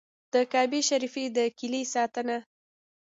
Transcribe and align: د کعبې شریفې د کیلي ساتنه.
د 0.33 0.35
کعبې 0.51 0.81
شریفې 0.89 1.25
د 1.35 1.39
کیلي 1.57 1.83
ساتنه. 1.93 2.37